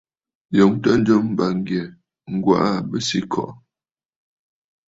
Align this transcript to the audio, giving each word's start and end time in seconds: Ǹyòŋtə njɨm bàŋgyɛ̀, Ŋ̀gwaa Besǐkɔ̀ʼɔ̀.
Ǹyòŋtə 0.53 0.89
njɨm 0.99 1.25
bàŋgyɛ̀, 1.37 1.85
Ŋ̀gwaa 2.33 2.73
Besǐkɔ̀ʼɔ̀. 2.89 3.51